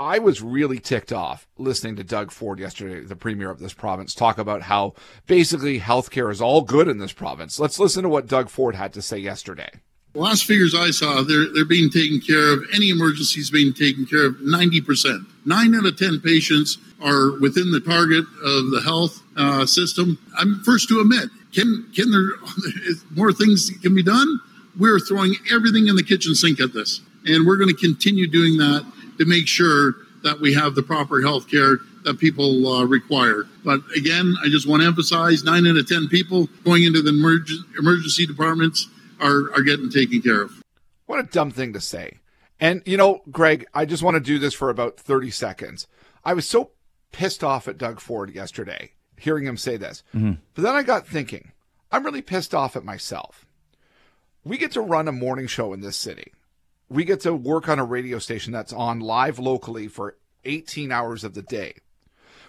[0.00, 4.14] I was really ticked off listening to Doug Ford yesterday, the premier of this province,
[4.14, 4.94] talk about how
[5.26, 7.60] basically healthcare is all good in this province.
[7.60, 9.68] Let's listen to what Doug Ford had to say yesterday.
[10.14, 12.62] The last figures I saw, they're, they're being taken care of.
[12.74, 15.26] Any emergencies being taken care of 90%.
[15.44, 20.18] Nine out of 10 patients are within the target of the health uh, system.
[20.38, 22.30] I'm first to admit, can, can there,
[23.14, 24.40] more things can be done?
[24.78, 27.02] We're throwing everything in the kitchen sink at this.
[27.26, 28.90] And we're going to continue doing that
[29.20, 33.44] to make sure that we have the proper health care that people uh, require.
[33.64, 37.10] But again, I just want to emphasize nine out of 10 people going into the
[37.10, 38.88] emerg- emergency departments
[39.20, 40.62] are, are getting taken care of.
[41.06, 42.18] What a dumb thing to say.
[42.58, 45.86] And, you know, Greg, I just want to do this for about 30 seconds.
[46.24, 46.70] I was so
[47.12, 50.02] pissed off at Doug Ford yesterday, hearing him say this.
[50.14, 50.32] Mm-hmm.
[50.54, 51.52] But then I got thinking,
[51.92, 53.46] I'm really pissed off at myself.
[54.44, 56.32] We get to run a morning show in this city.
[56.90, 61.22] We get to work on a radio station that's on live locally for 18 hours
[61.22, 61.74] of the day.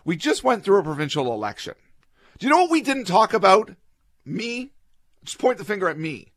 [0.03, 1.75] We just went through a provincial election.
[2.39, 3.75] Do you know what we didn't talk about?
[4.25, 4.71] Me?
[5.23, 6.31] Just point the finger at me.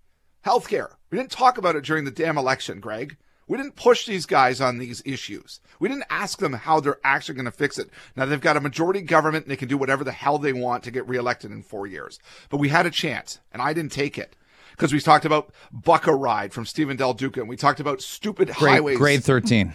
[0.44, 0.90] Healthcare.
[1.10, 3.16] We didn't talk about it during the damn election, Greg.
[3.48, 5.60] We didn't push these guys on these issues.
[5.80, 7.88] We didn't ask them how they're actually going to fix it.
[8.16, 10.84] Now they've got a majority government and they can do whatever the hell they want
[10.84, 12.18] to get reelected in four years.
[12.50, 14.36] But we had a chance and I didn't take it
[14.76, 18.02] because we talked about Buck a Ride from Steven Del Duca and we talked about
[18.02, 18.98] stupid grade, highways.
[18.98, 19.72] Grade 13.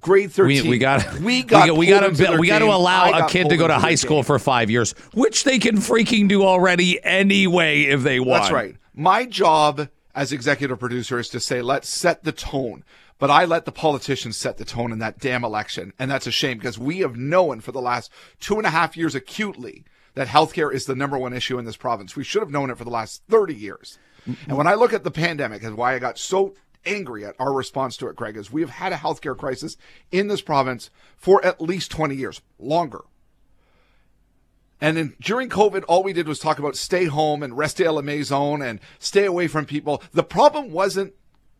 [0.00, 0.62] Grade 13.
[0.64, 3.56] We, we got we got we, got to we got to allow a kid to
[3.56, 4.24] go to high school game.
[4.24, 8.44] for 5 years, which they can freaking do already anyway if they want.
[8.44, 8.76] That's right.
[8.94, 12.84] My job as executive producer is to say, let's set the tone.
[13.18, 15.92] But I let the politicians set the tone in that damn election.
[15.98, 18.96] And that's a shame because we have known for the last two and a half
[18.96, 22.16] years acutely that healthcare is the number one issue in this province.
[22.16, 23.98] We should have known it for the last 30 years.
[24.26, 27.52] And when I look at the pandemic and why I got so angry at our
[27.52, 29.76] response to it, Greg, is we have had a healthcare crisis
[30.10, 33.02] in this province for at least 20 years, longer.
[34.80, 38.02] And then during COVID, all we did was talk about stay home and rester à
[38.02, 40.02] maison and stay away from people.
[40.12, 41.14] The problem wasn't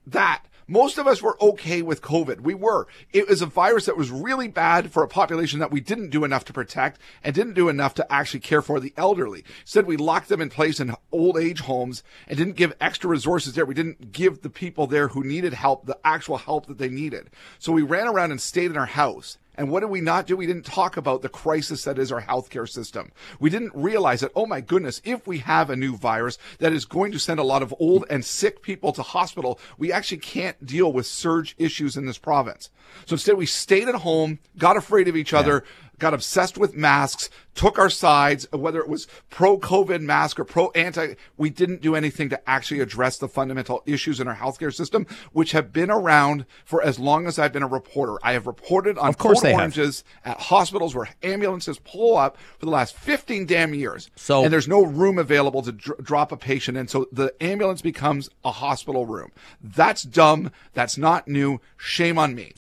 [0.07, 0.45] that.
[0.67, 2.41] Most of us were okay with COVID.
[2.41, 2.87] We were.
[3.13, 6.25] It was a virus that was really bad for a population that we didn't do
[6.25, 9.45] enough to protect and didn't do enough to actually care for the elderly.
[9.61, 13.55] Instead, we locked them in place in old age homes and didn't give extra resources
[13.55, 13.67] there.
[13.67, 17.31] We didn't give the people there who needed help the actual help that they needed.
[17.59, 19.39] So we ran around and stayed in our house.
[19.55, 20.37] And what did we not do?
[20.37, 23.13] We didn't talk about the crisis that is our healthcare system.
[23.39, 26.85] We didn't realize that, oh my goodness, if we have a new virus that is
[26.85, 30.65] going to send a lot of old and sick people to hospital, we actually can't
[30.65, 32.71] deal with surge issues in this province.
[33.07, 35.41] So instead we stayed at home, got afraid of each yeah.
[35.41, 35.65] other,
[36.03, 40.71] got obsessed with masks, took our sides, whether it was pro COVID mask or pro
[40.71, 41.15] anti.
[41.37, 45.53] We didn't do anything to actually address the fundamental issues in our healthcare system, which
[45.53, 48.17] have been around for as long as I've been a reporter.
[48.23, 50.35] I have reported on of course oranges have.
[50.35, 54.11] at hospitals where ambulances pull up for the last 15 damn years.
[54.17, 56.89] So, and there's no room available to dr- drop a patient in.
[56.89, 59.31] So the ambulance becomes a hospital room.
[59.63, 60.51] That's dumb.
[60.75, 61.61] That's not new.
[61.77, 62.55] Shame on me.